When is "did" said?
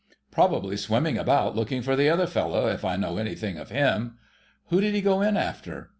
4.81-4.95